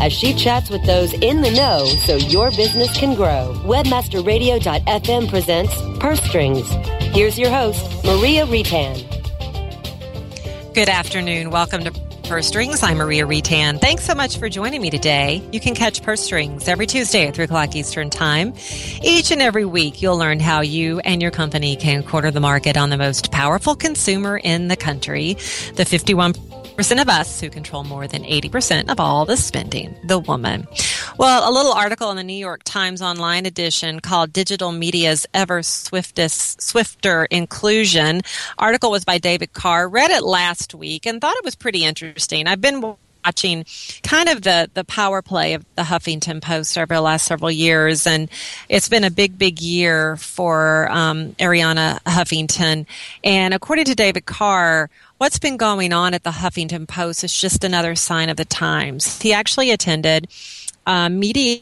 [0.00, 3.54] as she chats with those in the know so your business can grow.
[3.64, 6.68] Webmasterradio.fm presents Purse Strings.
[7.14, 9.02] Here's your host, Maria Reitan.
[10.74, 11.50] Good afternoon.
[11.50, 11.92] Welcome to
[12.24, 12.82] Purse Strings.
[12.82, 13.80] I'm Maria Reitan.
[13.80, 15.42] Thanks so much for joining me today.
[15.52, 18.54] You can catch Purse Strings every Tuesday at 3 o'clock Eastern Time.
[19.02, 22.76] Each and every week, you'll learn how you and your company can corner the market
[22.76, 25.34] on the most powerful consumer in the country,
[25.74, 26.32] the 51
[26.74, 30.66] percent of us who control more than 80% of all the spending, the woman.
[31.18, 35.62] Well, a little article in the New York Times online edition called Digital Media's Ever
[35.62, 38.22] Swiftest, Swifter Inclusion.
[38.58, 39.88] Article was by David Carr.
[39.88, 42.46] Read it last week and thought it was pretty interesting.
[42.46, 43.64] I've been watching
[44.02, 48.06] kind of the, the power play of the Huffington Post over the last several years.
[48.06, 48.28] And
[48.68, 52.86] it's been a big, big year for um, Arianna Huffington.
[53.22, 54.90] And according to David Carr,
[55.24, 59.22] what's been going on at the Huffington Post is just another sign of the times.
[59.22, 60.28] He actually attended
[60.86, 61.60] a media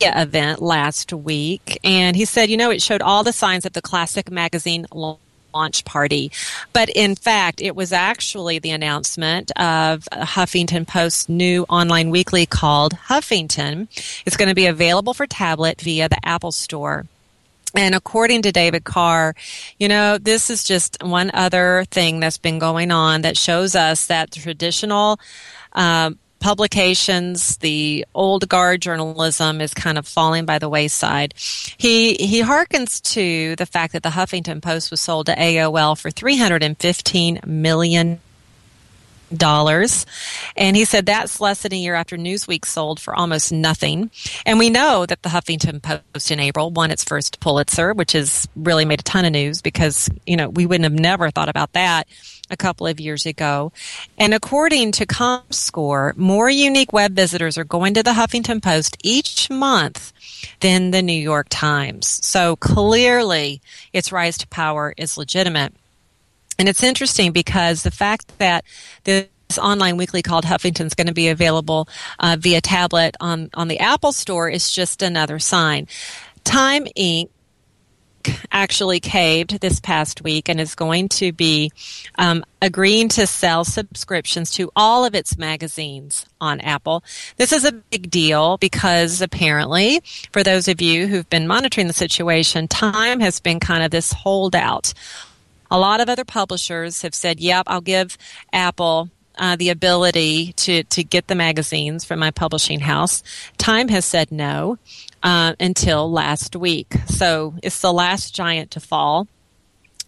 [0.00, 3.82] event last week, and he said, you know, it showed all the signs of the
[3.82, 6.32] classic magazine launch party.
[6.72, 12.94] But in fact, it was actually the announcement of Huffington Post's new online weekly called
[12.94, 13.88] Huffington.
[14.24, 17.04] It's going to be available for tablet via the Apple Store.
[17.74, 19.34] And according to David Carr,
[19.78, 24.06] you know, this is just one other thing that's been going on that shows us
[24.06, 25.20] that traditional
[25.74, 31.34] uh, publications, the old guard journalism is kind of falling by the wayside.
[31.36, 36.10] He he harkens to the fact that the Huffington Post was sold to AOL for
[36.10, 38.20] 315 million
[39.34, 40.06] dollars.
[40.56, 44.10] And he said that's less than a year after Newsweek sold for almost nothing.
[44.46, 48.48] And we know that the Huffington Post in April won its first Pulitzer, which has
[48.56, 51.72] really made a ton of news because, you know, we wouldn't have never thought about
[51.72, 52.08] that
[52.50, 53.72] a couple of years ago.
[54.16, 59.50] And according to ComScore, more unique web visitors are going to the Huffington Post each
[59.50, 60.12] month
[60.60, 62.06] than the New York Times.
[62.24, 63.60] So clearly
[63.92, 65.74] its rise to power is legitimate.
[66.58, 68.64] And it's interesting because the fact that
[69.04, 69.28] this
[69.60, 71.88] online weekly called Huffington is going to be available
[72.18, 75.86] uh, via tablet on, on the Apple Store is just another sign.
[76.44, 77.30] Time Inc
[78.50, 81.70] actually caved this past week and is going to be
[82.16, 87.02] um, agreeing to sell subscriptions to all of its magazines on Apple.
[87.36, 90.02] This is a big deal because apparently,
[90.32, 94.12] for those of you who've been monitoring the situation, Time has been kind of this
[94.12, 94.92] holdout
[95.70, 98.16] a lot of other publishers have said, yep, I'll give
[98.52, 103.22] Apple uh, the ability to, to get the magazines from my publishing house.
[103.56, 104.78] Time has said no
[105.22, 106.94] uh, until last week.
[107.06, 109.28] So it's the last giant to fall.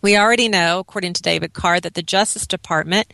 [0.03, 3.13] We already know, according to David Carr, that the Justice Department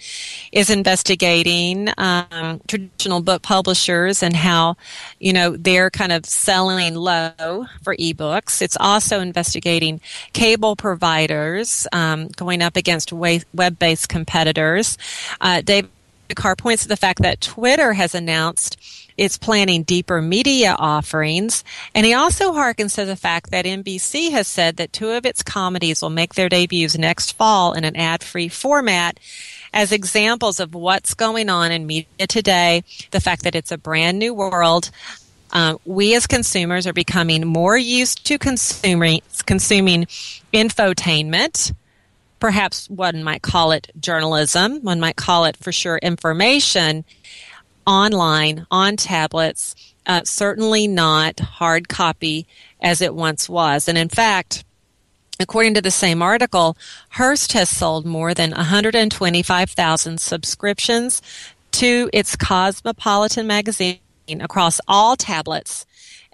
[0.53, 4.77] is investigating um, traditional book publishers and how,
[5.19, 8.63] you know, they're kind of selling low for ebooks.
[8.63, 10.01] It's also investigating
[10.33, 14.97] cable providers um, going up against web-based competitors.
[15.41, 15.91] Uh, David
[16.35, 18.77] Carr points to the fact that Twitter has announced
[19.17, 21.65] it's planning deeper media offerings.
[21.95, 25.43] And he also harkens to the fact that NBC has said that two of its
[25.43, 29.19] comedies will make their debuts next fall in an ad free format
[29.73, 34.19] as examples of what's going on in media today, the fact that it's a brand
[34.19, 34.91] new world.
[35.53, 40.05] Uh, we as consumers are becoming more used to consuming, consuming
[40.53, 41.73] infotainment.
[42.39, 44.83] Perhaps one might call it journalism.
[44.83, 47.05] One might call it for sure information
[47.87, 49.75] online on tablets,
[50.07, 52.47] uh, certainly not hard copy
[52.81, 53.89] as it once was.
[53.89, 54.65] And in fact,
[55.41, 56.77] according to the same article,
[57.11, 61.23] Hearst has sold more than 125,000 subscriptions
[61.73, 63.99] to its Cosmopolitan magazine
[64.41, 65.87] across all tablets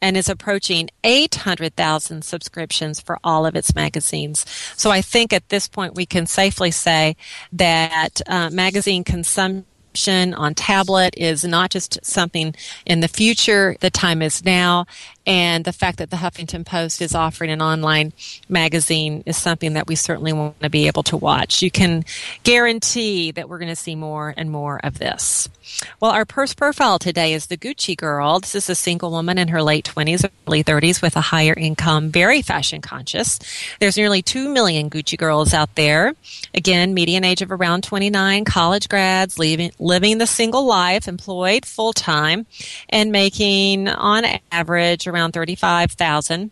[0.03, 4.45] and is approaching 800,000 subscriptions for all of its magazines.
[4.77, 7.17] So I think at this point we can safely say
[7.53, 12.55] that uh, magazine consumption on tablet is not just something
[12.85, 14.87] in the future, the time is now,
[15.27, 18.13] and the fact that the Huffington Post is offering an online
[18.49, 21.63] magazine is something that we certainly want to be able to watch.
[21.63, 22.05] You can
[22.43, 25.49] guarantee that we're going to see more and more of this.
[26.01, 28.41] Well, our purse profile today is the Gucci girl.
[28.41, 32.11] This is a single woman in her late 20s, early 30s with a higher income,
[32.11, 33.39] very fashion conscious.
[33.79, 36.15] There's nearly 2 million Gucci girls out there.
[36.55, 41.93] Again, median age of around 29, college grads, living, living the single life, employed full
[41.93, 42.47] time,
[42.89, 46.51] and making on average around 35,000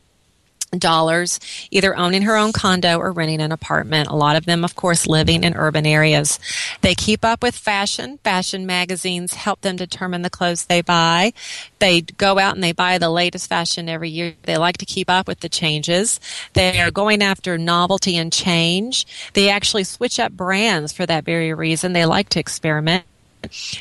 [0.79, 1.41] dollars
[1.71, 4.09] either owning her own condo or renting an apartment.
[4.09, 6.39] A lot of them of course living in urban areas.
[6.81, 8.19] They keep up with fashion.
[8.23, 11.33] Fashion magazines help them determine the clothes they buy.
[11.79, 14.35] They go out and they buy the latest fashion every year.
[14.43, 16.21] They like to keep up with the changes.
[16.53, 19.07] They are going after novelty and change.
[19.33, 21.93] They actually switch up brands for that very reason.
[21.93, 23.05] They like to experiment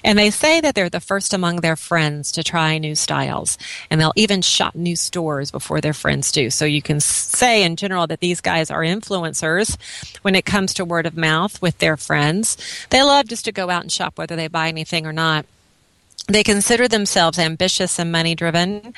[0.03, 3.57] and they say that they're the first among their friends to try new styles.
[3.89, 6.49] And they'll even shop new stores before their friends do.
[6.49, 9.77] So you can say in general that these guys are influencers
[10.21, 12.57] when it comes to word of mouth with their friends.
[12.89, 15.45] They love just to go out and shop whether they buy anything or not.
[16.27, 18.93] They consider themselves ambitious and money driven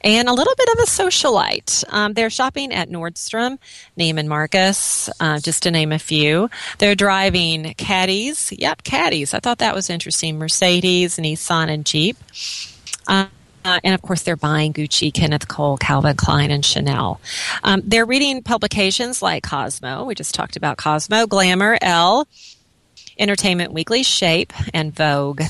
[0.00, 1.84] and a little bit of a socialite.
[1.88, 3.58] Um, they're shopping at Nordstrom,
[3.98, 6.50] Neiman Marcus, uh, just to name a few.
[6.78, 8.52] They're driving caddies.
[8.52, 9.34] Yep, caddies.
[9.34, 10.38] I thought that was interesting.
[10.38, 12.16] Mercedes, Nissan, and Jeep.
[13.06, 13.26] Uh,
[13.66, 17.20] uh, and of course, they're buying Gucci, Kenneth Cole, Calvin Klein, and Chanel.
[17.64, 20.04] Um, they're reading publications like Cosmo.
[20.04, 22.28] We just talked about Cosmo, Glamour, Elle,
[23.18, 25.42] Entertainment Weekly, Shape, and Vogue.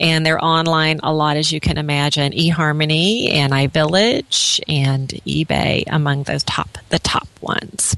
[0.00, 2.32] And they're online a lot, as you can imagine.
[2.32, 7.96] eHarmony and iVillage and eBay among those top, the top ones.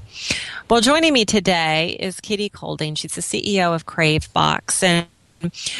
[0.69, 2.94] Well, joining me today is Kitty Kolding.
[2.94, 4.82] She's the CEO of Cravebox.
[4.82, 5.06] And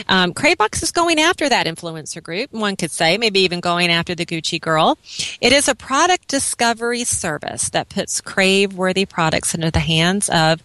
[0.09, 4.15] um, Cravebox is going after that influencer group, one could say, maybe even going after
[4.15, 4.99] the Gucci girl.
[5.41, 10.63] It is a product discovery service that puts Crave worthy products into the hands of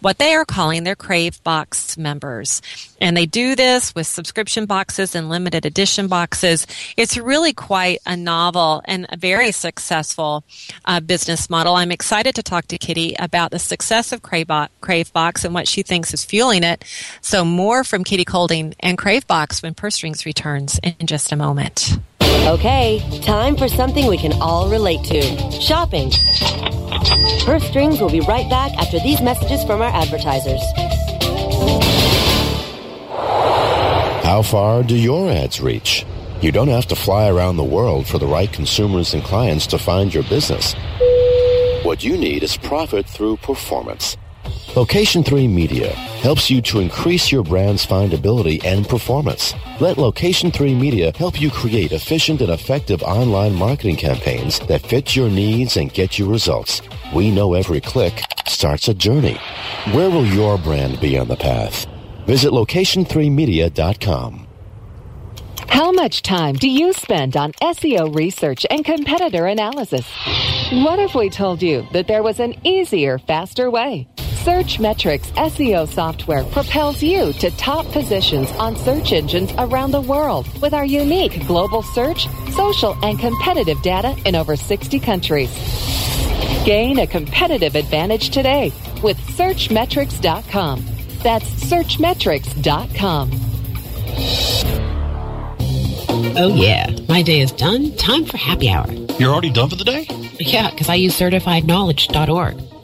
[0.00, 2.62] what they are calling their Cravebox members.
[3.00, 6.66] And they do this with subscription boxes and limited edition boxes.
[6.96, 10.44] It's really quite a novel and a very successful
[10.84, 11.74] uh, business model.
[11.74, 16.12] I'm excited to talk to Kitty about the success of Cravebox and what she thinks
[16.12, 16.84] is fueling it.
[17.20, 21.98] So more from Kitty Kolding and Cravebox when Purse Strings returns in just a moment.
[22.22, 25.20] Okay, time for something we can all relate to
[25.60, 26.12] shopping.
[27.44, 30.62] Purse Strings will be right back after these messages from our advertisers.
[34.22, 36.06] How far do your ads reach?
[36.40, 39.78] You don't have to fly around the world for the right consumers and clients to
[39.78, 40.76] find your business.
[41.82, 44.16] What you need is profit through performance.
[44.76, 49.54] Location 3 Media helps you to increase your brand's findability and performance.
[49.80, 55.14] Let Location 3 Media help you create efficient and effective online marketing campaigns that fit
[55.14, 56.82] your needs and get you results.
[57.14, 59.38] We know every click starts a journey.
[59.92, 61.86] Where will your brand be on the path?
[62.26, 64.46] Visit location3media.com.
[65.68, 70.06] How much time do you spend on SEO research and competitor analysis?
[70.72, 74.08] What if we told you that there was an easier, faster way?
[74.48, 80.72] Searchmetrics SEO software propels you to top positions on search engines around the world with
[80.72, 85.50] our unique global search, social, and competitive data in over 60 countries.
[86.64, 90.82] Gain a competitive advantage today with Searchmetrics.com.
[91.22, 93.30] That's searchmetrics.com.
[96.38, 96.96] Oh, yeah.
[97.06, 97.94] My day is done.
[97.96, 98.90] Time for happy hour.
[99.18, 100.06] You're already done for the day?
[100.40, 102.67] Yeah, because I use certifiedknowledge.org.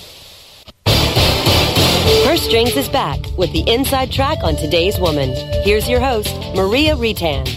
[2.24, 5.30] Purse Strings is back with the inside track on today's woman.
[5.64, 7.48] Here's your host, Maria Reitan.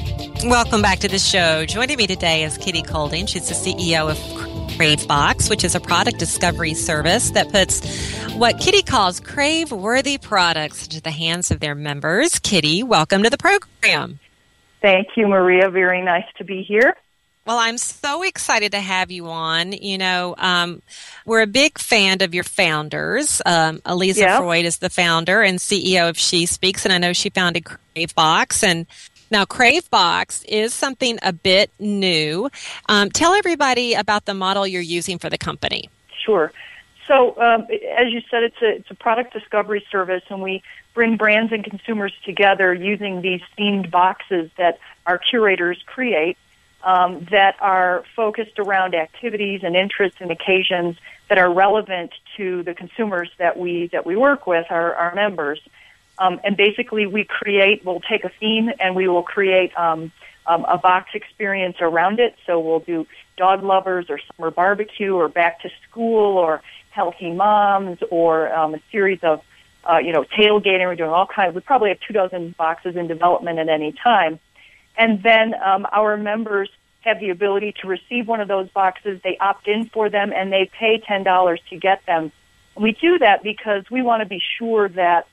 [0.49, 1.65] Welcome back to the show.
[1.65, 3.25] Joining me today is Kitty Kolding.
[3.25, 4.17] She's the CEO of
[4.75, 7.79] CraveBox, which is a product discovery service that puts
[8.33, 12.39] what Kitty calls crave worthy products into the hands of their members.
[12.39, 14.19] Kitty, welcome to the program.
[14.81, 15.69] Thank you, Maria.
[15.69, 16.93] Very nice to be here.
[17.45, 19.71] Well, I'm so excited to have you on.
[19.71, 20.81] You know, um,
[21.25, 23.41] we're a big fan of your founders.
[23.45, 24.41] Um, Aliza yep.
[24.41, 28.63] Freud is the founder and CEO of She Speaks, and I know she founded CraveBox.
[28.63, 28.87] And
[29.31, 32.49] now, CraveBox is something a bit new.
[32.87, 35.89] Um, tell everybody about the model you're using for the company.
[36.25, 36.51] Sure.
[37.07, 37.67] So, um,
[37.97, 40.63] as you said, it's a it's a product discovery service, and we
[40.93, 46.37] bring brands and consumers together using these themed boxes that our curators create
[46.83, 50.95] um, that are focused around activities and interests and occasions
[51.29, 55.59] that are relevant to the consumers that we that we work with, our, our members.
[56.17, 57.83] Um, and basically, we create.
[57.85, 60.11] We'll take a theme and we will create um,
[60.47, 62.35] um, a box experience around it.
[62.45, 63.05] So we'll do
[63.37, 68.81] dog lovers or summer barbecue or back to school or healthy moms or um, a
[68.91, 69.41] series of
[69.89, 70.87] uh, you know tailgating.
[70.87, 71.55] We're doing all kinds.
[71.55, 74.39] We probably have two dozen boxes in development at any time.
[74.97, 76.69] And then um, our members
[77.01, 79.21] have the ability to receive one of those boxes.
[79.23, 82.31] They opt in for them and they pay $10 to get them.
[82.75, 85.27] We do that because we want to be sure that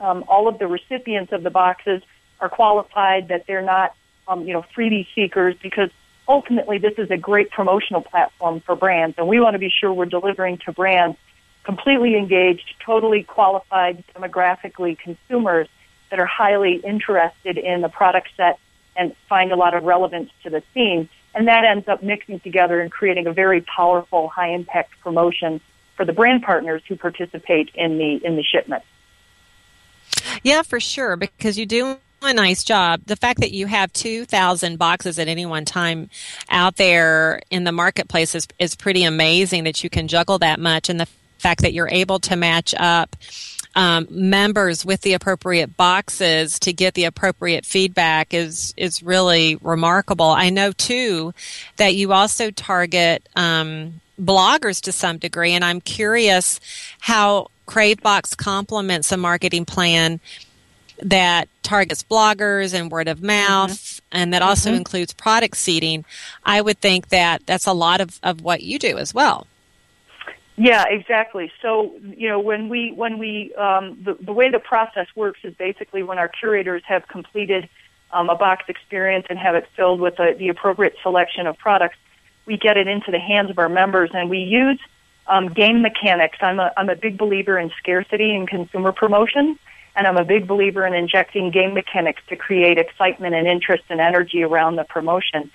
[0.00, 2.02] um, all of the recipients of the boxes
[2.40, 3.94] are qualified, that they're not,
[4.28, 5.90] um, you know, freebie seekers, because
[6.26, 9.92] ultimately this is a great promotional platform for brands, and we want to be sure
[9.92, 11.16] we're delivering to brands
[11.64, 15.66] completely engaged, totally qualified, demographically consumers
[16.10, 18.58] that are highly interested in the product set
[18.96, 21.08] and find a lot of relevance to the theme.
[21.34, 25.60] And that ends up mixing together and creating a very powerful, high impact promotion
[25.96, 28.84] for the brand partners who participate in the in the shipment.
[30.42, 33.02] Yeah, for sure, because you do a nice job.
[33.06, 36.08] The fact that you have 2,000 boxes at any one time
[36.48, 40.88] out there in the marketplace is, is pretty amazing that you can juggle that much.
[40.88, 43.16] And the fact that you're able to match up
[43.74, 50.26] um, members with the appropriate boxes to get the appropriate feedback is is really remarkable.
[50.26, 51.34] I know too
[51.76, 56.60] that you also target um, bloggers to some degree, and I'm curious
[57.00, 60.20] how CraveBox complements a marketing plan
[61.02, 64.16] that targets bloggers and word of mouth mm-hmm.
[64.16, 64.78] and that also mm-hmm.
[64.78, 66.04] includes product seeding
[66.44, 69.46] i would think that that's a lot of, of what you do as well
[70.56, 71.50] yeah, exactly.
[71.60, 75.52] So you know when we when we um, the the way the process works is
[75.54, 77.68] basically when our curators have completed
[78.12, 81.96] um, a box experience and have it filled with a, the appropriate selection of products,
[82.46, 84.78] we get it into the hands of our members and we use
[85.26, 86.38] um, game mechanics.
[86.40, 89.58] I'm a I'm a big believer in scarcity and consumer promotion,
[89.96, 94.00] and I'm a big believer in injecting game mechanics to create excitement and interest and
[94.00, 95.50] energy around the promotion.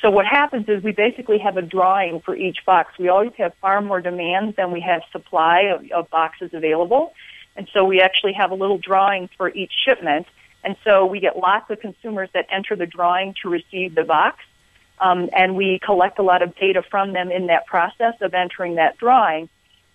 [0.00, 2.92] So what happens is we basically have a drawing for each box.
[2.98, 7.14] We always have far more demand than we have supply of, of boxes available.
[7.56, 10.26] And so we actually have a little drawing for each shipment.
[10.62, 14.36] And so we get lots of consumers that enter the drawing to receive the box.
[15.00, 18.76] Um, and we collect a lot of data from them in that process of entering
[18.76, 19.48] that drawing.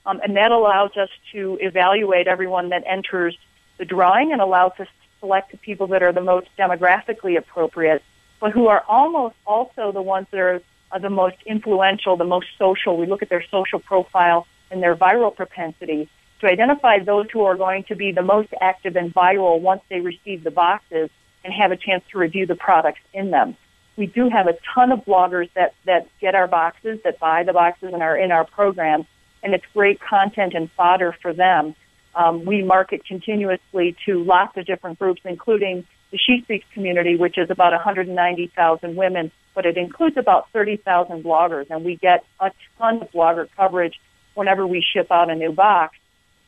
[0.06, 3.38] Um, and that allows us to evaluate everyone that enters
[3.78, 8.04] the drawing and allows us to select the people that are the most demographically appropriate
[8.44, 12.48] but who are almost also the ones that are, are the most influential, the most
[12.60, 12.98] social.
[12.98, 16.10] We look at their social profile and their viral propensity
[16.42, 20.02] to identify those who are going to be the most active and viral once they
[20.02, 21.10] receive the boxes
[21.46, 23.56] and have a chance to review the products in them.
[23.96, 27.54] We do have a ton of bloggers that, that get our boxes, that buy the
[27.54, 29.06] boxes and are in our program,
[29.44, 31.76] and it's great content and fodder for them.
[32.16, 37.38] Um, we market continuously to lots of different groups, including the She Speaks community, which
[37.38, 43.02] is about 190,000 women, but it includes about 30,000 bloggers, and we get a ton
[43.02, 44.00] of blogger coverage
[44.36, 45.98] whenever we ship out a new box.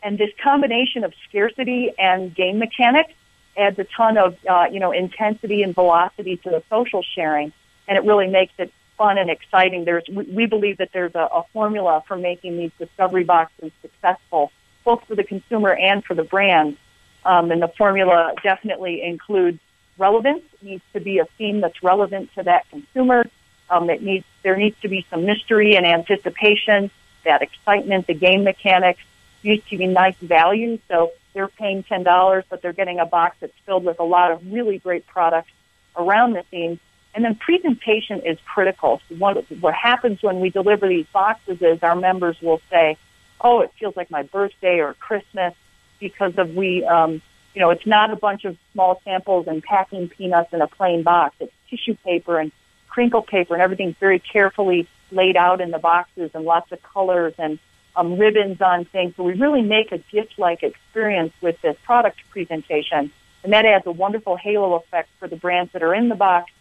[0.03, 3.13] And this combination of scarcity and game mechanics
[3.57, 7.53] adds a ton of uh, you know intensity and velocity to the social sharing,
[7.87, 9.85] and it really makes it fun and exciting.
[9.85, 14.51] There's we, believe that there's a, a formula for making these discovery boxes successful,
[14.83, 16.77] both for the consumer and for the brand.
[17.23, 19.59] Um, and the formula definitely includes
[19.97, 20.43] relevance.
[20.53, 23.25] It needs to be a theme that's relevant to that consumer.
[23.69, 26.91] Um, it needs there needs to be some mystery and anticipation,
[27.23, 29.01] that excitement, the game mechanics.
[29.43, 30.79] Needs to be nice value.
[30.87, 34.31] So they're paying ten dollars, but they're getting a box that's filled with a lot
[34.31, 35.51] of really great products
[35.95, 36.79] around the theme.
[37.13, 38.99] And then presentation is critical.
[39.07, 42.97] So what, what happens when we deliver these boxes is our members will say,
[43.39, 45.53] "Oh, it feels like my birthday or Christmas."
[45.99, 47.21] because of we, um,
[47.53, 51.03] you know, it's not a bunch of small samples and packing peanuts in a plain
[51.03, 51.35] box.
[51.39, 52.51] It's tissue paper and
[52.87, 57.33] crinkle paper and everything's very carefully laid out in the boxes and lots of colors
[57.37, 57.59] and
[57.95, 59.13] um, ribbons on things.
[59.15, 63.11] So we really make a gift-like experience with this product presentation,
[63.43, 66.51] and that adds a wonderful halo effect for the brands that are in the box.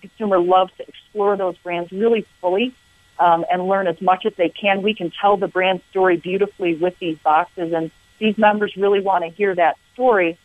[0.00, 2.74] The consumer loves to explore those brands really fully
[3.18, 4.82] um, and learn as much as they can.
[4.82, 9.24] We can tell the brand story beautifully with these boxes, and these members really want
[9.24, 10.38] to hear that story.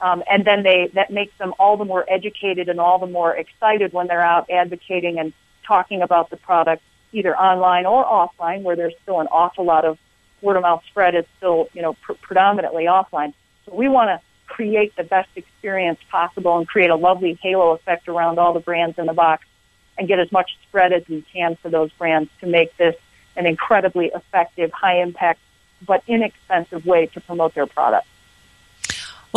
[0.00, 3.34] Um, and then they that makes them all the more educated and all the more
[3.34, 5.32] excited when they're out advocating and
[5.66, 6.82] talking about the product
[7.16, 9.98] either online or offline, where there's still an awful lot of
[10.42, 13.32] word of mouth spread is still, you know, pr- predominantly offline.
[13.64, 18.06] So we want to create the best experience possible and create a lovely halo effect
[18.06, 19.46] around all the brands in the box
[19.96, 22.94] and get as much spread as we can for those brands to make this
[23.34, 25.40] an incredibly effective, high impact,
[25.86, 28.06] but inexpensive way to promote their product.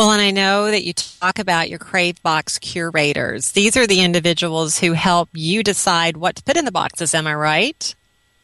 [0.00, 3.52] Well, and I know that you talk about your Crave Box curators.
[3.52, 7.14] These are the individuals who help you decide what to put in the boxes.
[7.14, 7.94] Am I right?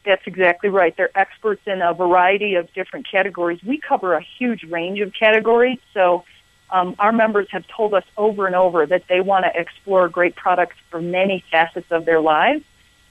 [0.05, 0.95] That's exactly right.
[0.99, 3.59] They're experts in a variety of different categories.
[3.67, 5.79] We cover a huge range of categories.
[5.95, 6.25] So
[6.69, 10.37] um, our members have told us over and over that they want to explore great
[10.37, 12.65] products for many facets of their lives.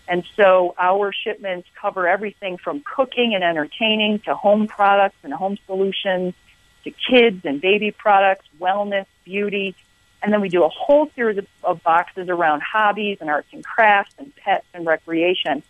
[0.08, 5.58] And so our shipments cover everything from cooking and entertaining to home products and home
[5.66, 6.36] solutions
[6.86, 9.76] to kids and baby products, wellness, beauty.
[10.24, 13.64] And then we do a whole series of, of boxes around hobbies and arts and
[13.64, 15.62] crafts and pets and recreation.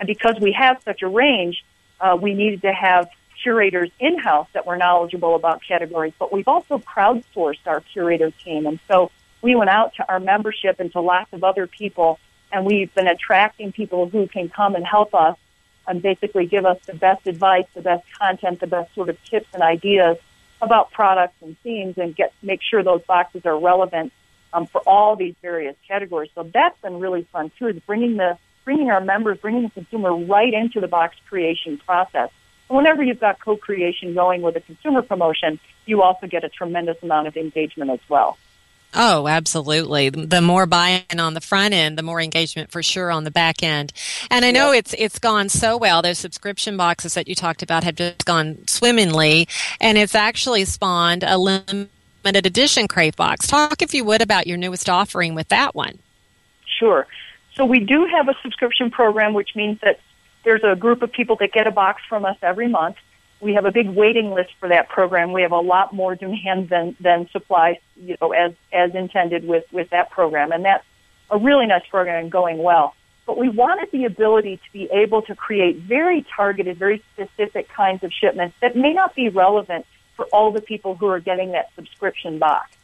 [0.00, 1.64] And because we have such a range,
[2.00, 3.08] uh, we needed to have
[3.42, 8.66] curators in-house that were knowledgeable about categories, but we've also crowdsourced our curator team.
[8.66, 9.10] And so
[9.42, 12.18] we went out to our membership and to lots of other people,
[12.52, 15.36] and we've been attracting people who can come and help us
[15.86, 19.48] and basically give us the best advice, the best content, the best sort of tips
[19.54, 20.16] and ideas
[20.60, 24.12] about products and themes and get make sure those boxes are relevant
[24.52, 26.30] um, for all these various categories.
[26.34, 30.14] So that's been really fun too, is bringing the bringing our members, bringing the consumer
[30.14, 32.30] right into the box creation process.
[32.68, 37.26] Whenever you've got co-creation going with a consumer promotion, you also get a tremendous amount
[37.26, 38.38] of engagement as well.
[38.92, 40.08] Oh, absolutely.
[40.08, 43.62] The more buy-in on the front end, the more engagement for sure on the back
[43.62, 43.92] end.
[44.30, 44.80] And I know yep.
[44.80, 46.02] it's it's gone so well.
[46.02, 49.46] Those subscription boxes that you talked about have just gone swimmingly,
[49.80, 51.88] and it's actually spawned a limited
[52.24, 53.46] edition Crave box.
[53.46, 56.00] Talk, if you would, about your newest offering with that one.
[56.78, 57.06] Sure.
[57.54, 60.00] So we do have a subscription program, which means that
[60.44, 62.96] there's a group of people that get a box from us every month
[63.40, 65.32] we have a big waiting list for that program.
[65.32, 69.64] We have a lot more demand than than supply, you know, as as intended with
[69.72, 70.84] with that program, and that's
[71.30, 72.94] a really nice program and going well.
[73.26, 78.02] But we wanted the ability to be able to create very targeted, very specific kinds
[78.02, 81.70] of shipments that may not be relevant for all the people who are getting that
[81.76, 82.76] subscription box.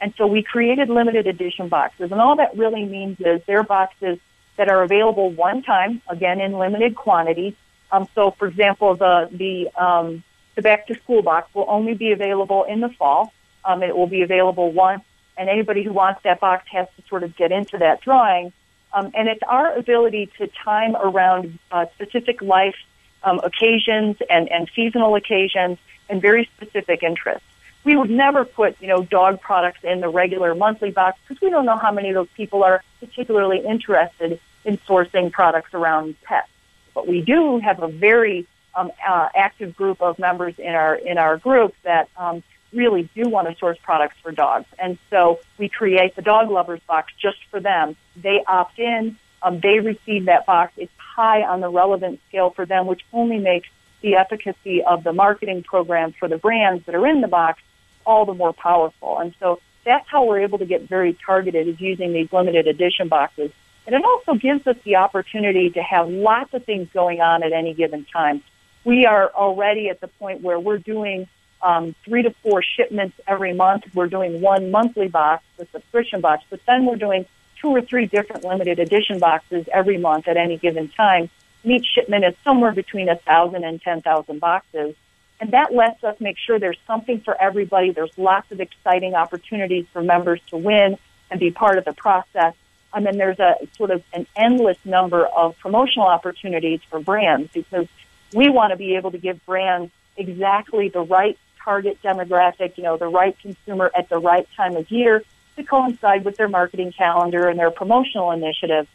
[0.00, 4.18] And so we created limited edition boxes, and all that really means is they're boxes
[4.56, 7.56] that are available one time, again in limited quantity,
[7.92, 10.22] um, so, for example, the the um,
[10.54, 13.32] the back to school box will only be available in the fall.
[13.64, 15.02] Um, it will be available once,
[15.36, 18.52] and anybody who wants that box has to sort of get into that drawing.
[18.92, 22.74] Um, and it's our ability to time around uh, specific life
[23.22, 27.46] um, occasions and, and seasonal occasions and very specific interests.
[27.84, 31.50] We would never put, you know, dog products in the regular monthly box because we
[31.50, 36.48] don't know how many of those people are particularly interested in sourcing products around pets.
[36.94, 41.18] But we do have a very um, uh, active group of members in our in
[41.18, 45.68] our group that um, really do want to source products for dogs, and so we
[45.68, 47.96] create the dog lovers box just for them.
[48.16, 50.72] They opt in, um, they receive that box.
[50.76, 53.68] It's high on the relevant scale for them, which only makes
[54.02, 57.60] the efficacy of the marketing program for the brands that are in the box
[58.06, 59.18] all the more powerful.
[59.18, 63.08] And so that's how we're able to get very targeted is using these limited edition
[63.08, 63.50] boxes
[63.90, 67.52] and it also gives us the opportunity to have lots of things going on at
[67.52, 68.40] any given time.
[68.84, 71.26] We are already at the point where we're doing
[71.60, 73.92] um, three to four shipments every month.
[73.92, 77.26] We're doing one monthly box, the subscription box, but then we're doing
[77.60, 81.28] two or three different limited edition boxes every month at any given time.
[81.64, 84.94] And each shipment is somewhere between a thousand and ten thousand boxes.
[85.40, 87.90] And that lets us make sure there's something for everybody.
[87.90, 90.96] There's lots of exciting opportunities for members to win
[91.28, 92.54] and be part of the process.
[92.92, 97.86] And then there's a sort of an endless number of promotional opportunities for brands because
[98.34, 102.96] we want to be able to give brands exactly the right target demographic, you know,
[102.96, 105.22] the right consumer at the right time of year
[105.56, 108.88] to coincide with their marketing calendar and their promotional initiative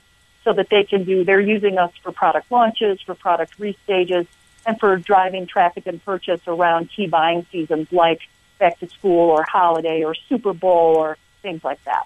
[0.44, 4.28] so that they can do, they're using us for product launches, for product restages,
[4.66, 8.20] and for driving traffic and purchase around key buying seasons like
[8.60, 12.06] back to school or holiday or Super Bowl or things like that.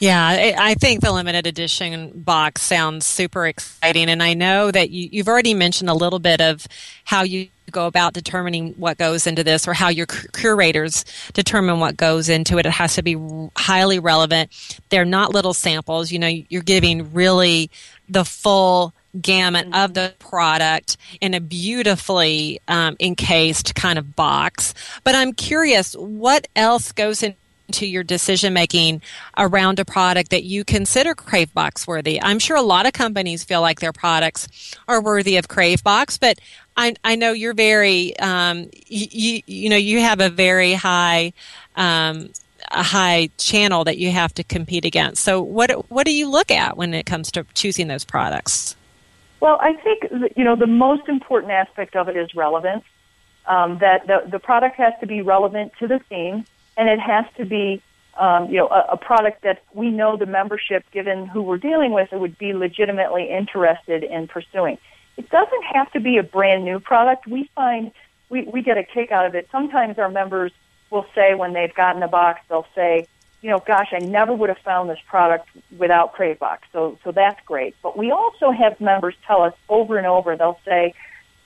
[0.00, 4.08] Yeah, I think the limited edition box sounds super exciting.
[4.08, 6.66] And I know that you, have already mentioned a little bit of
[7.04, 11.96] how you go about determining what goes into this or how your curators determine what
[11.96, 12.66] goes into it.
[12.66, 13.16] It has to be
[13.56, 14.52] highly relevant.
[14.88, 16.12] They're not little samples.
[16.12, 17.70] You know, you're giving really
[18.08, 19.74] the full gamut mm-hmm.
[19.74, 24.74] of the product in a beautifully um, encased kind of box.
[25.02, 27.34] But I'm curious, what else goes in?
[27.72, 29.02] To your decision making
[29.36, 32.20] around a product that you consider Crave Box worthy?
[32.20, 36.18] I'm sure a lot of companies feel like their products are worthy of Crave Box,
[36.18, 36.38] but
[36.76, 41.32] I, I know you're very, um, you, you know, you have a very high,
[41.76, 42.30] um,
[42.70, 45.22] a high channel that you have to compete against.
[45.22, 48.76] So what what do you look at when it comes to choosing those products?
[49.40, 52.84] Well, I think you know the most important aspect of it is relevance.
[53.46, 56.44] Um, that the the product has to be relevant to the theme
[56.78, 57.82] and it has to be
[58.18, 61.92] um, you know a, a product that we know the membership, given who we're dealing
[61.92, 64.78] with, would be legitimately interested in pursuing.
[65.18, 67.26] It doesn't have to be a brand new product.
[67.26, 67.90] We find
[68.30, 69.48] we, we get a kick out of it.
[69.52, 70.52] Sometimes our members
[70.90, 73.06] will say when they've gotten a box, they'll say,
[73.42, 76.66] you know, gosh, I never would have found this product without Box.
[76.72, 77.74] So, so that's great.
[77.82, 80.94] But we also have members tell us over and over, they'll say,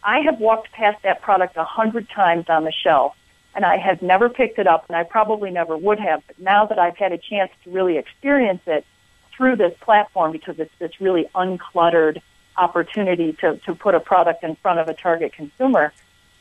[0.02, 3.14] I have walked past that product a hundred times on the shelf
[3.54, 6.22] and I had never picked it up, and I probably never would have.
[6.26, 8.84] But now that I've had a chance to really experience it
[9.36, 12.20] through this platform, because it's this really uncluttered
[12.56, 15.92] opportunity to, to put a product in front of a target consumer,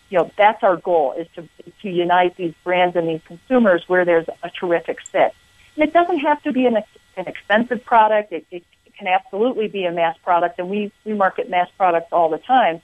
[0.09, 1.47] you know, that's our goal is to,
[1.81, 5.33] to unite these brands and these consumers where there's a terrific fit.
[5.75, 6.77] And it doesn't have to be an,
[7.15, 8.33] an expensive product.
[8.33, 8.63] It, it,
[9.01, 12.81] can absolutely be a mass product, and we, we market mass products all the time.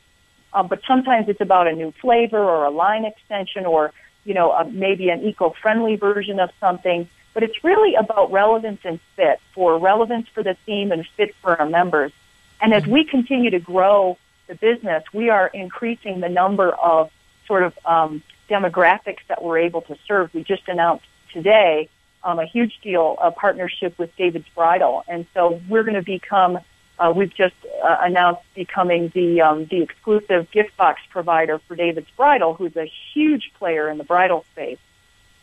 [0.52, 3.94] Um, but sometimes it's about a new flavor or a line extension or
[4.28, 7.10] you know, a, maybe an eco-friendly version of something.
[7.34, 11.60] But it's really about relevance and fit for relevance for the theme and fit for
[11.60, 12.12] our members.
[12.60, 17.10] And as we continue to grow the business, we are increasing the number of
[17.46, 20.34] sort of um, demographics that we're able to serve.
[20.34, 21.90] We just announced today
[22.24, 26.60] um, a huge deal, a partnership with David's Bridal, and so we're going to become
[27.00, 32.10] uh, we've just uh, announced becoming the um, the exclusive gift box provider for David's
[32.16, 34.80] Bridal, who's a huge player in the bridal space,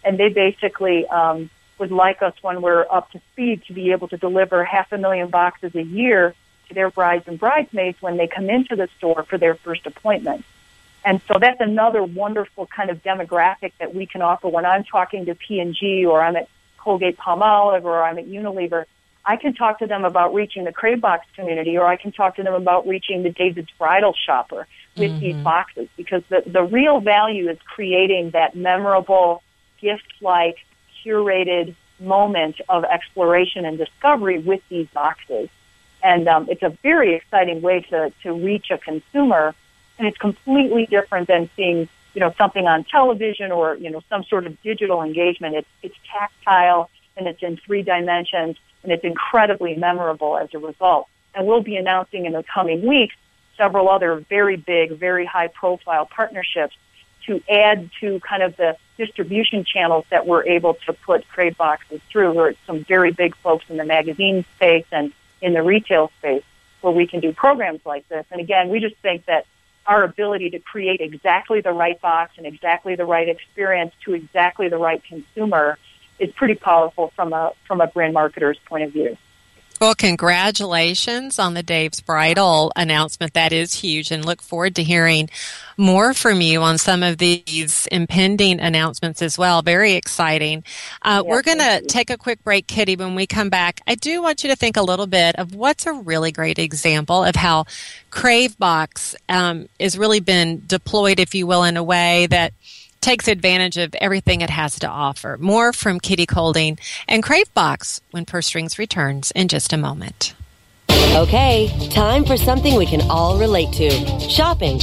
[0.02, 4.08] and they basically um, would like us when we're up to speed to be able
[4.08, 6.34] to deliver half a million boxes a year
[6.68, 10.44] to their brides and bridesmaids when they come into the store for their first appointment.
[11.04, 15.26] And so that's another wonderful kind of demographic that we can offer when I'm talking
[15.26, 18.86] to P&G or I'm at Colgate Palmolive or I'm at Unilever
[19.26, 22.36] I can talk to them about reaching the Crave Box community, or I can talk
[22.36, 25.20] to them about reaching the David's Bridal shopper with mm-hmm.
[25.20, 29.42] these boxes, because the, the real value is creating that memorable,
[29.80, 30.58] gift-like,
[31.04, 35.48] curated moment of exploration and discovery with these boxes.
[36.02, 39.54] And um, it's a very exciting way to, to reach a consumer,
[39.98, 44.22] and it's completely different than seeing you know something on television or you know some
[44.24, 45.56] sort of digital engagement.
[45.56, 51.08] It's it's tactile and it's in three dimensions and it's incredibly memorable as a result.
[51.34, 53.14] And we'll be announcing in the coming weeks
[53.56, 56.76] several other very big, very high profile partnerships
[57.26, 62.00] to add to kind of the distribution channels that we're able to put Crave boxes
[62.10, 62.38] through.
[62.38, 66.44] Are some very big folks in the magazine space and in the retail space
[66.80, 68.26] where we can do programs like this.
[68.30, 69.46] And again, we just think that
[69.86, 74.68] our ability to create exactly the right box and exactly the right experience to exactly
[74.68, 75.78] the right consumer
[76.18, 79.16] is pretty powerful from a from a brand marketer's point of view.
[79.80, 83.34] Well, congratulations on the Dave's Bridal announcement.
[83.34, 85.28] That is huge, and look forward to hearing
[85.76, 89.62] more from you on some of these impending announcements as well.
[89.62, 90.62] Very exciting.
[91.02, 92.94] Uh, we're going to take a quick break, Kitty.
[92.94, 95.86] When we come back, I do want you to think a little bit of what's
[95.86, 97.64] a really great example of how
[98.10, 102.52] Crave Box um, has really been deployed, if you will, in a way that
[103.04, 105.36] takes advantage of everything it has to offer.
[105.38, 110.34] More from Kitty Kolding and Crave Box when Purse Strings returns in just a moment.
[110.90, 113.90] Okay, time for something we can all relate to
[114.20, 114.80] shopping.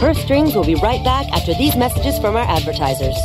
[0.00, 3.16] Purse Strings will be right back after these messages from our advertisers.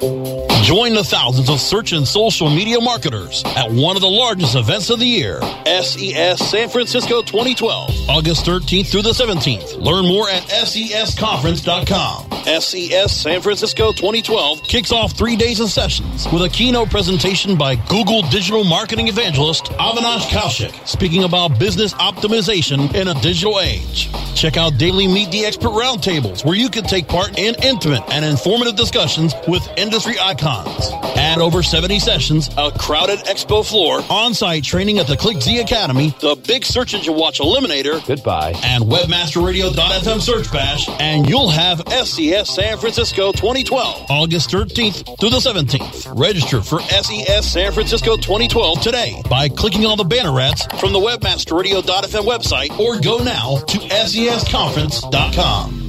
[0.00, 4.90] Join the thousands of search and social media marketers at one of the largest events
[4.90, 9.80] of the year, SES San Francisco 2012, August 13th through the 17th.
[9.82, 12.27] Learn more at sesconference.com.
[12.48, 17.74] SES San Francisco 2012 kicks off three days of sessions with a keynote presentation by
[17.74, 24.08] Google digital marketing evangelist Avinash Kaushik, speaking about business optimization in a digital age.
[24.34, 28.24] Check out daily Meet the Expert roundtables where you can take part in intimate and
[28.24, 30.90] informative discussions with industry icons.
[31.18, 36.34] Add over 70 sessions, a crowded expo floor, on-site training at the ClickZ Academy, the
[36.46, 38.54] Big Search Engine Watch Eliminator, Goodbye.
[38.64, 45.38] and WebmasterRadio.fm Search Bash, and you'll have SES San Francisco 2012, August 13th through the
[45.38, 46.18] 17th.
[46.18, 50.98] Register for SES San Francisco 2012 today by clicking on the banner ads from the
[50.98, 55.84] WebmasterRadio.fm website or go now to SESConference.com.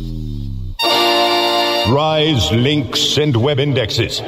[1.94, 4.20] Rise links and web indexes.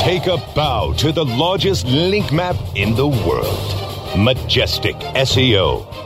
[0.00, 3.72] Take a bow to the largest link map in the world.
[4.16, 6.05] Majestic SEO.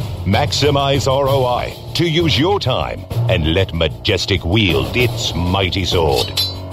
[0.25, 6.27] Maximize ROI to use your time and let Majestic wield its mighty sword.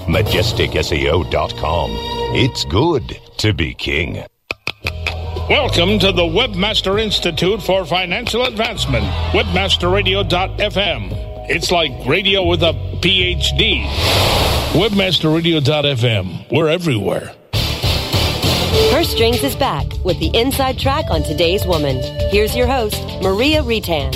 [0.04, 1.90] MajesticSEO.com.
[2.34, 4.22] It's good to be king.
[5.48, 11.08] Welcome to the Webmaster Institute for Financial Advancement, webmasterradio.fm.
[11.48, 13.86] It's like radio with a PhD.
[14.72, 16.52] Webmasterradio.fm.
[16.52, 17.32] We're everywhere.
[18.90, 21.96] Purse Strings is back with the inside track on today's woman.
[22.30, 24.14] Here's your host, Maria Reitan.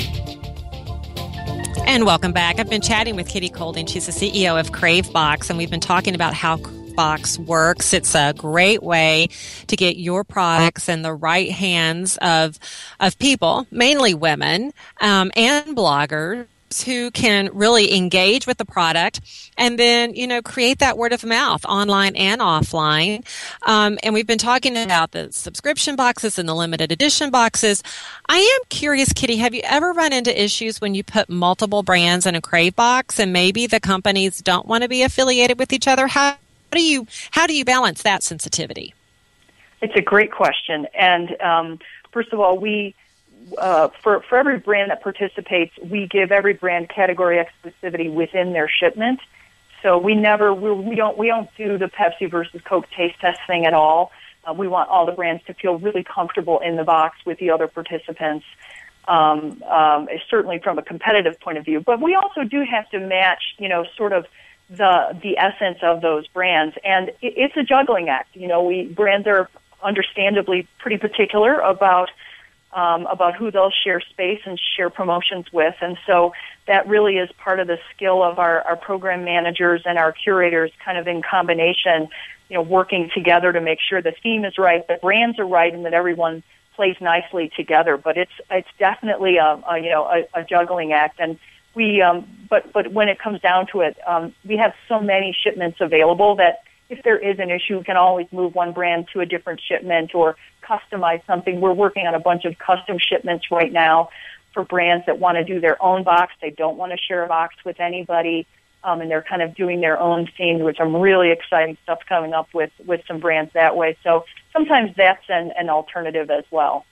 [1.86, 2.58] And welcome back.
[2.58, 3.86] I've been chatting with Kitty Kolding.
[3.86, 6.56] She's the CEO of CraveBox, and we've been talking about how
[6.94, 7.92] Box works.
[7.92, 9.28] It's a great way
[9.66, 12.58] to get your products in the right hands of
[13.00, 16.46] of people, mainly women um, and bloggers
[16.80, 19.20] who can really engage with the product
[19.58, 23.26] and then you know create that word of mouth online and offline.
[23.66, 27.82] Um, and we've been talking about the subscription boxes and the limited edition boxes.
[28.28, 32.24] I am curious kitty have you ever run into issues when you put multiple brands
[32.24, 35.88] in a crave box and maybe the companies don't want to be affiliated with each
[35.88, 36.06] other?
[36.06, 36.36] How
[36.70, 38.94] do you how do you balance that sensitivity?
[39.82, 40.86] It's a great question.
[40.94, 41.78] And um,
[42.12, 42.94] first of all, we
[43.58, 48.68] uh, for for every brand that participates, we give every brand category exclusivity within their
[48.68, 49.20] shipment.
[49.82, 53.40] So we never we, we don't we don't do the Pepsi versus Coke taste test
[53.46, 54.12] thing at all.
[54.44, 57.50] Uh, we want all the brands to feel really comfortable in the box with the
[57.50, 58.44] other participants.
[59.08, 63.00] Um, um, certainly from a competitive point of view, but we also do have to
[63.00, 64.26] match, you know, sort of
[64.70, 68.36] the the essence of those brands, and it, it's a juggling act.
[68.36, 69.48] You know, we brands are
[69.82, 72.10] understandably pretty particular about
[72.72, 75.74] um, about who they'll share space and share promotions with.
[75.80, 76.32] And so
[76.66, 80.70] that really is part of the skill of our, our program managers and our curators
[80.84, 82.08] kind of in combination,
[82.48, 85.72] you know, working together to make sure the theme is right, the brands are right,
[85.74, 86.42] and that everyone
[86.74, 87.96] plays nicely together.
[87.96, 91.20] But it's, it's definitely a, a you know, a, a juggling act.
[91.20, 91.38] And
[91.74, 95.36] we, um, but, but when it comes down to it, um, we have so many
[95.38, 99.20] shipments available that if there is an issue, we can always move one brand to
[99.20, 101.60] a different shipment or customize something.
[101.60, 104.10] We're working on a bunch of custom shipments right now
[104.52, 106.34] for brands that want to do their own box.
[106.42, 108.46] They don't want to share a box with anybody.
[108.84, 112.32] Um, and they're kind of doing their own thing, which I'm really exciting stuff coming
[112.32, 113.96] up with, with some brands that way.
[114.02, 116.84] So sometimes that's an, an alternative as well.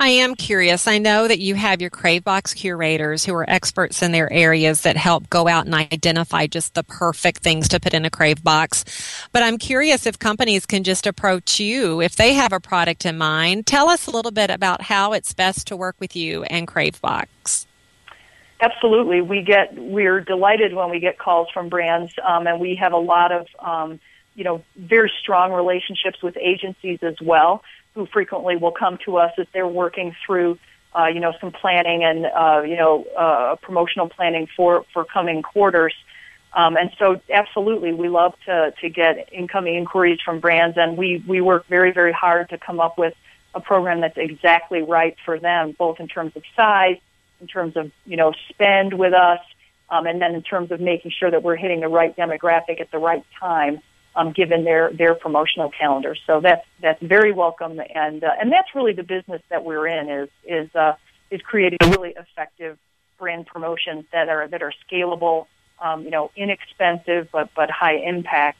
[0.00, 0.86] I am curious.
[0.86, 4.96] I know that you have your CraveBox curators who are experts in their areas that
[4.96, 9.28] help go out and identify just the perfect things to put in a CraveBox.
[9.32, 13.18] But I'm curious if companies can just approach you if they have a product in
[13.18, 13.66] mind.
[13.66, 17.66] Tell us a little bit about how it's best to work with you and CraveBox.
[18.60, 22.92] Absolutely, we get we're delighted when we get calls from brands, um, and we have
[22.92, 24.00] a lot of um,
[24.38, 27.62] you know very strong relationships with agencies as well
[27.98, 30.56] who frequently will come to us as they're working through,
[30.96, 35.42] uh, you know, some planning and, uh, you know, uh, promotional planning for, for coming
[35.42, 35.94] quarters.
[36.52, 41.22] Um, and so absolutely, we love to, to get incoming inquiries from brands and we,
[41.26, 43.14] we work very, very hard to come up with
[43.54, 46.98] a program that's exactly right for them, both in terms of size,
[47.40, 49.40] in terms of, you know, spend with us,
[49.90, 52.90] um, and then in terms of making sure that we're hitting the right demographic at
[52.92, 53.80] the right time
[54.18, 56.16] um, given their their promotional calendar.
[56.26, 60.10] So that's that's very welcome, and uh, and that's really the business that we're in
[60.10, 60.94] is is uh,
[61.30, 62.78] is creating really effective
[63.16, 65.46] brand promotions that are that are scalable,
[65.80, 68.58] um, you know, inexpensive but but high impact,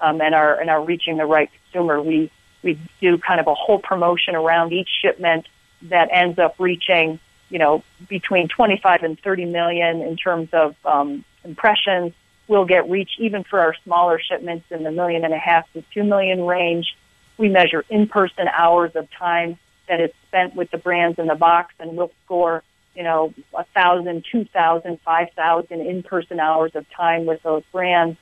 [0.00, 2.00] um, and are and are reaching the right consumer.
[2.00, 2.30] We
[2.62, 5.48] we do kind of a whole promotion around each shipment
[5.82, 7.18] that ends up reaching,
[7.48, 12.12] you know, between 25 and 30 million in terms of um, impressions.
[12.50, 15.84] We'll get reach even for our smaller shipments in the million and a half to
[15.94, 16.96] two million range.
[17.38, 19.56] We measure in-person hours of time
[19.88, 22.64] that is spent with the brands in the box, and we'll score,
[22.96, 28.18] you know, a thousand, two thousand, five thousand in-person hours of time with those brands.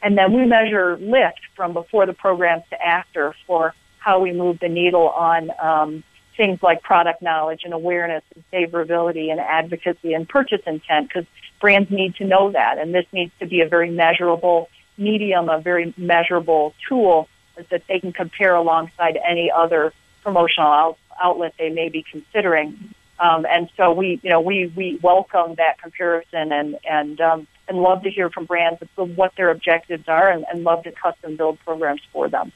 [0.00, 4.60] And then we measure lift from before the program to after for how we move
[4.60, 6.04] the needle on um,
[6.36, 11.26] things like product knowledge and awareness and favorability and advocacy and purchase intent because
[11.60, 12.78] brands need to know that.
[12.78, 17.28] And this needs to be a very measurable medium, a very measurable tool
[17.70, 22.94] that they can compare alongside any other promotional out- outlet they may be considering.
[23.18, 27.78] Um, and so we, you know, we, we welcome that comparison and, and, um, and
[27.78, 31.60] love to hear from brands what their objectives are and, and love to custom build
[31.60, 32.52] programs for them.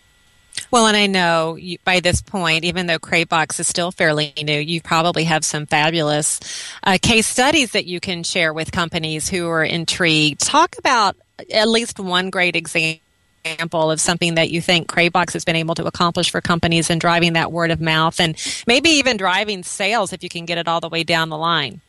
[0.70, 4.58] Well, and I know you, by this point, even though Cravebox is still fairly new,
[4.58, 6.40] you probably have some fabulous
[6.82, 10.40] uh, case studies that you can share with companies who are intrigued.
[10.40, 11.16] Talk about
[11.52, 15.86] at least one great example of something that you think Cravebox has been able to
[15.86, 20.22] accomplish for companies and driving that word of mouth and maybe even driving sales if
[20.22, 21.80] you can get it all the way down the line.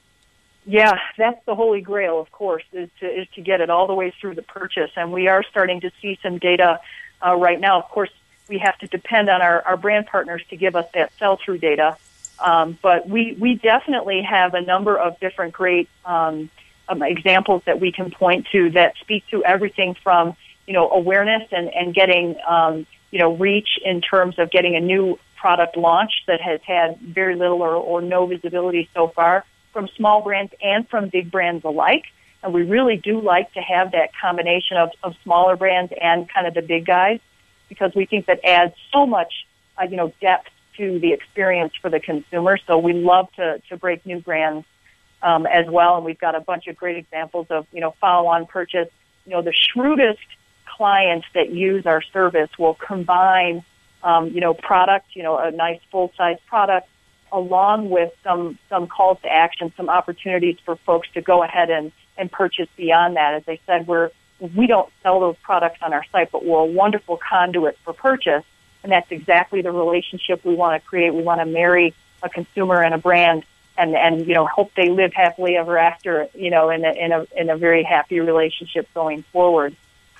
[0.66, 3.96] Yeah, that's the holy grail, of course, is to is to get it all the
[3.96, 6.80] way through the purchase, and we are starting to see some data
[7.26, 7.80] uh, right now.
[7.80, 8.12] Of course,
[8.50, 11.60] we have to depend on our, our brand partners to give us that sell through
[11.60, 11.96] data.
[12.40, 16.50] Um, but we, we definitely have a number of different great um,
[16.90, 20.36] um, examples that we can point to that speak to everything from
[20.66, 24.80] you know awareness and, and getting um, you know reach in terms of getting a
[24.80, 29.88] new product launch that has had very little or, or no visibility so far from
[29.96, 32.06] small brands and from big brands alike.
[32.42, 36.48] And we really do like to have that combination of, of smaller brands and kind
[36.48, 37.20] of the big guys
[37.70, 39.32] because we think that adds so much,
[39.80, 42.58] uh, you know, depth to the experience for the consumer.
[42.68, 44.66] So we love to, to break new brands
[45.22, 45.98] um, as well.
[45.98, 48.90] And we've got a bunch of great examples of, you know, follow-on purchase.
[49.26, 50.20] You know, the shrewdest
[50.66, 53.64] clients that use our service will combine,
[54.04, 56.88] um, you know, product, you know, a nice full-size product
[57.32, 61.92] along with some, some calls to action, some opportunities for folks to go ahead and,
[62.18, 63.36] and purchase beyond that.
[63.36, 66.66] As I said, we're, we don't sell those products on our site, but we're a
[66.66, 68.44] wonderful conduit for purchase.
[68.84, 71.14] And that's exactly the relationship we want to create.
[71.14, 73.44] We want to marry a consumer and a brand
[73.78, 77.12] and, and, you know, hope they live happily ever after, you know, in a, in
[77.12, 79.76] a, in a very happy relationship going forward.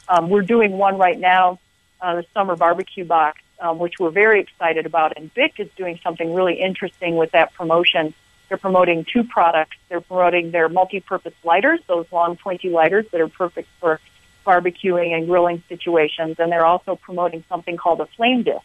[0.08, 1.60] Um, we're doing one right now,
[2.02, 5.18] uh, the summer barbecue box, um, which we're very excited about.
[5.18, 8.14] And Bic is doing something really interesting with that promotion
[8.50, 9.78] they're promoting two products.
[9.88, 14.02] They're promoting their multi-purpose lighters, those long pointy lighters that are perfect for
[14.46, 16.38] barbecuing and grilling situations.
[16.40, 18.62] And they're also promoting something called a FlameDisk,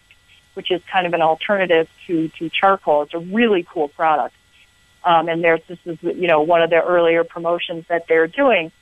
[0.55, 3.03] which is kind of an alternative to, to charcoal.
[3.03, 4.35] It's a really cool product.
[5.05, 8.73] Um, and there's, this is, you know, one of the earlier promotions that they're doing.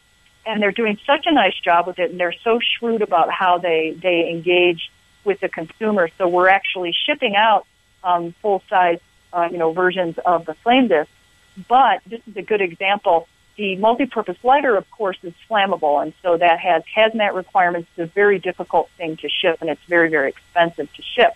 [0.47, 3.59] And they're doing such a nice job with it and they're so shrewd about how
[3.59, 4.91] they, they engage
[5.25, 6.09] with the consumer.
[6.19, 7.67] So we're actually shipping out
[8.03, 8.99] um, full size
[9.33, 11.09] uh, you know, versions of the FlameDisk.
[11.69, 13.29] But this is a good example.
[13.57, 17.89] The multi-purpose lighter, of course, is flammable, and so that has hazmat requirements.
[17.97, 21.35] It's a very difficult thing to ship, and it's very, very expensive to ship.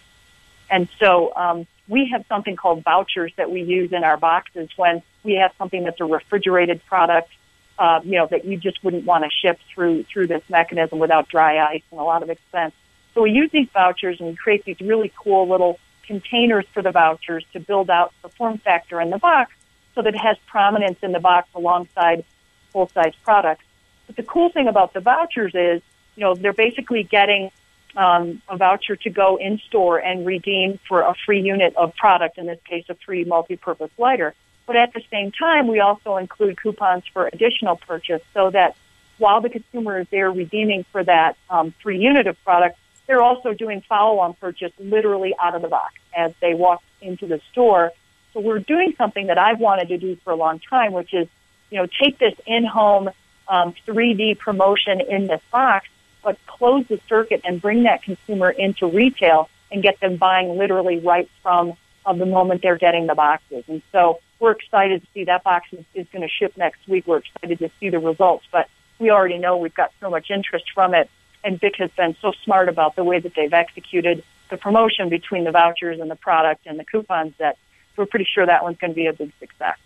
[0.71, 5.03] And so um, we have something called vouchers that we use in our boxes when
[5.23, 7.31] we have something that's a refrigerated product,
[7.79, 11.29] uh, you know, that you just wouldn't want to ship through through this mechanism without
[11.29, 12.75] dry ice and a lot of expense.
[13.15, 16.93] So we use these vouchers and we create these really cool little containers for the
[16.93, 19.53] vouchers to build out the form factor in the box
[19.95, 22.25] so that it has prominence in the box alongside
[22.71, 23.65] full size products.
[24.07, 25.83] But the cool thing about the vouchers is,
[26.15, 27.51] you know, they're basically getting
[27.97, 32.39] um, a voucher to go in store and redeem for a free unit of product,
[32.39, 34.35] in this case, a free multi-purpose lighter.
[34.67, 38.77] But at the same time, we also include coupons for additional purchase so that
[39.19, 43.53] while the consumer is there redeeming for that um, free unit of product, they're also
[43.53, 47.93] doing follow-on purchase literally out of the box as they walk into the store.
[48.33, 51.29] So we're doing something that I've wanted to do for a long time, which is,
[51.71, 53.11] you know, take this in-home
[53.49, 55.87] um, 3D promotion in this box,
[56.23, 60.99] but close the circuit and bring that consumer into retail and get them buying literally
[60.99, 61.75] right from
[62.05, 63.65] uh, the moment they're getting the boxes.
[63.69, 67.07] And so we're excited to see that box is, is going to ship next week.
[67.07, 68.69] We're excited to see the results, but
[68.99, 71.11] we already know we've got so much interest from it
[71.45, 75.45] and Bic has been so smart about the way that they've executed the promotion between
[75.45, 77.57] the vouchers and the product and the coupons that
[77.97, 79.77] we're pretty sure that one's going to be a big success.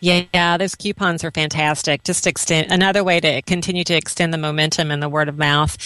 [0.00, 2.04] Yeah, those coupons are fantastic.
[2.04, 5.76] Just extend another way to continue to extend the momentum and the word of mouth.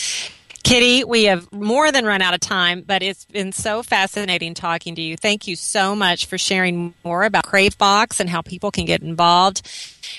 [0.64, 4.94] Kitty, we have more than run out of time, but it's been so fascinating talking
[4.94, 5.14] to you.
[5.14, 9.60] Thank you so much for sharing more about CraveBox and how people can get involved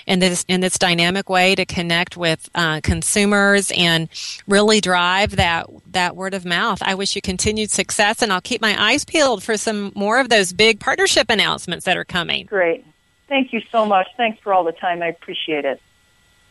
[0.05, 4.07] in this in this dynamic way to connect with uh, consumers and
[4.47, 6.79] really drive that that word of mouth.
[6.83, 10.29] I wish you continued success, and I'll keep my eyes peeled for some more of
[10.29, 12.45] those big partnership announcements that are coming.
[12.45, 12.85] Great.
[13.27, 14.07] Thank you so much.
[14.15, 15.01] Thanks for all the time.
[15.01, 15.81] I appreciate it.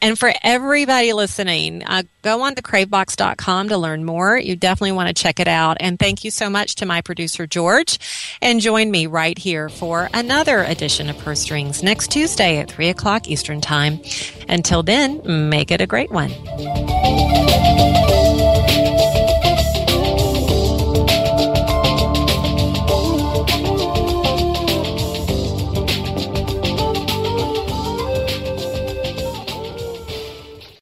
[0.04, 4.36] And for everybody listening, uh, go on to cravebox.com to learn more.
[4.36, 5.78] You definitely want to check it out.
[5.80, 7.98] And thank you so much to my producer, George.
[8.42, 12.90] And join me right here for another edition of Purse Strings next Tuesday at 3
[12.90, 13.98] o'clock Eastern Time.
[14.46, 16.30] Until then, make it a great one.